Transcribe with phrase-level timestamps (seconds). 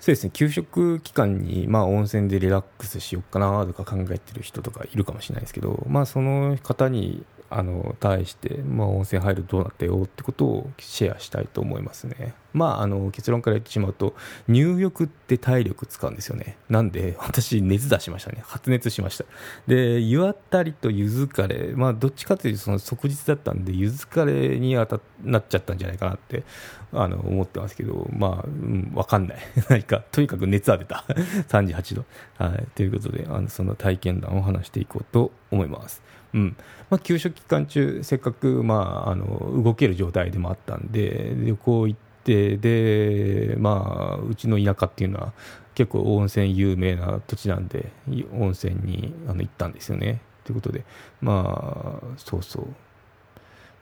[0.00, 12.34] そうですね給食期間に、まあ、温泉でリラックスしようかなとか考えてる人とかいるかもしれないですけど、まあ、その方にあの対して、まあ、温泉入るとどうなったよってことをシェアしたいと思いますね。
[12.52, 14.14] まあ、あの結論から言ってしまうと
[14.48, 16.56] 入浴って体力使うんですよね。
[16.68, 18.42] なんで 私熱出しましたね。
[18.44, 19.24] 発熱しました。
[19.66, 26.44] で湯あたりと湯疲れ、まあ、どっちかというとその即日だったんで湯疲れにあたなっちゃったんじゃないかなって
[26.92, 29.38] あの思ってますけど、まあ、うん、わかんない。
[29.68, 31.04] 何かとにかく熱は出た。
[31.48, 32.04] 38度。
[32.38, 36.02] はい、ということであのその体験談を話していこうと思います。
[36.34, 36.56] うん
[36.90, 45.32] まあ、休職期間中、せっかく、まあ、あの動ける状態でもあったんで、旅行行って、でまあ、うちの田舎っていうのは、
[45.74, 47.92] 結構温泉有名な土地なんで、
[48.32, 50.20] 温泉にあの行ったんですよね。
[50.44, 50.84] ということで、
[51.20, 52.66] まあ、そうそう。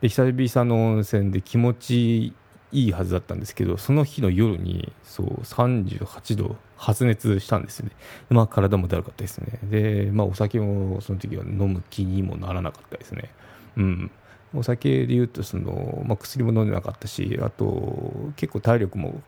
[0.00, 2.34] で久々の温泉で気持ち
[2.72, 7.92] いいはずだったんですけど、その日の夜にそう38度発熱したんですよね。
[8.28, 9.58] まあ、体もだるかったですね。
[9.62, 13.30] で、まあ、お酒もその時は飲む気にもならなかったですね。
[13.76, 14.10] うん。
[14.54, 19.22] お酒でいうとその、まあ、薬も飲んでなかったし、あと結構体力も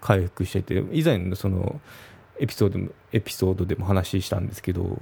[0.00, 1.80] 回復してて、以前のその
[2.38, 4.98] エピソードエピソードでも話したんですけど、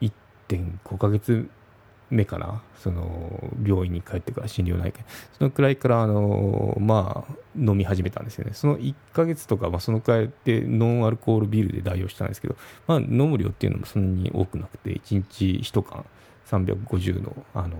[0.00, 1.48] 1.5ヶ月
[2.10, 5.00] 目かな、その病院に帰ってから心療内科、
[5.36, 12.56] そのくらいからあの、まあ、飲み始めたんですよね、その1か月とか、まあ、そのくらいでノンアルコールビールで代用したんですけど、
[12.86, 16.04] まあ、飲む量っていうのもそんなに多くなくて、1日1缶
[16.46, 17.76] 350のあの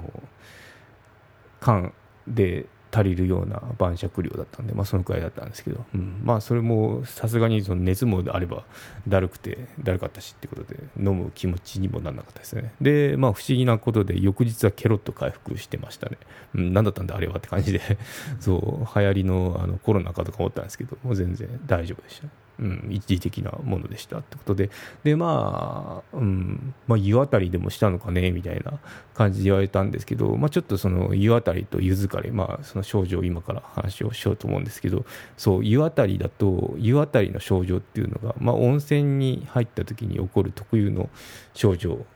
[1.60, 1.92] 缶
[2.26, 8.64] で足りるような晩酌量だったんで、まあ、そのくらいだったんですけど、うん、まあそれもさすがにその熱もあれば
[9.06, 12.72] だるくてだるかったしってことで飲む気持ちにもならなかったですね。
[12.80, 16.16] でまあ不思議なことで翌日はケロッと回復してましたね、
[16.54, 17.80] うん、何だったんだあれはって感じで。
[18.40, 24.70] そう流行りのあのコロナかとか思ったんですけどもう全然大丈夫でした、うん、一時的なものでしたってことで、
[25.04, 28.78] で、まあ、うん、まあ、湯あたりでもしたのかね、みたいな
[29.14, 35.04] 感じで言われたんですけど、まあ、ちょっとその湯あたりと湯疲れ、まあ、その症状を今から話をしようと思うんですけど、
[35.36, 41.10] そう、湯あたりだと、湯あたりの症状っていうのが、まあ、温泉に入った時に起こる特有の
[41.52, 42.06] 症状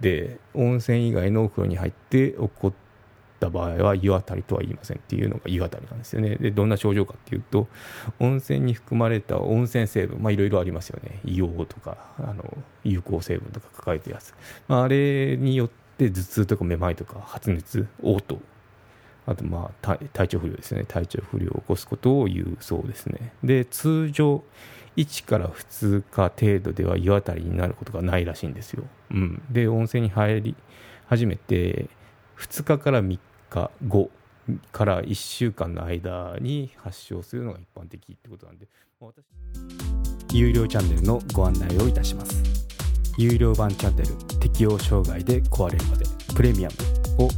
[0.00, 2.87] で、温泉以外のお風呂に入って起こって
[3.38, 6.36] った場合は湯あたりとは言いませんっていうのが湯あたりなんですよね。
[6.36, 7.68] でどんな症状かっていうと
[8.18, 11.20] 温泉に含まれた温泉成分まあいろいろありますよね。
[11.24, 12.44] 硫黄とかあの
[12.84, 14.34] 有効成分とか書かれてるやつ、
[14.66, 18.38] まあ、あれによって頭痛とかめまいとか発熱嘔吐
[19.26, 20.84] あとまあ体調不良ですね。
[20.86, 23.32] 体調不良を起こすことを言うそうですね。
[23.44, 24.42] で通常
[24.96, 28.82] 1から2日程度では湯あたりになることがないらしいんですよ、
[29.12, 30.56] うん、で温泉に入り
[31.06, 31.88] 始めて
[32.38, 33.18] 2日から3
[33.50, 34.10] 日後
[34.72, 38.66] から1週間の間に発症するのが一般的ってことなんで。
[39.00, 39.24] 私。
[40.32, 42.42] 有料チャンネルのご案内をいたします。
[43.16, 46.04] 有料版チャンネル適応障害で壊れるまで
[46.34, 46.68] プレミア
[47.18, 47.28] ムを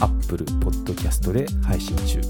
[0.00, 2.20] Apple Podcast で配信中。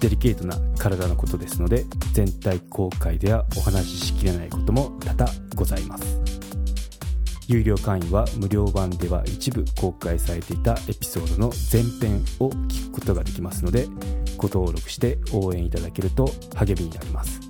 [0.00, 6.29] デリケートな体のことですので全体公開ではお話ししきれないことも多々ございます。
[7.50, 13.88] 有料会員は無料版では一部公開されていたエピソードの前編を聞くことができますので
[14.36, 17.40] ご登録して応援いただけると励みになります。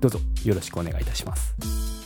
[0.00, 1.99] どうぞよろしくお願いいたします。